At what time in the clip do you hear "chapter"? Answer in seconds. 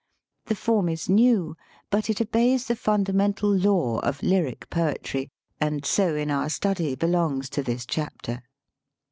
7.85-8.41